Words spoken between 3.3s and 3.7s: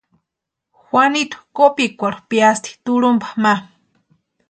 ma.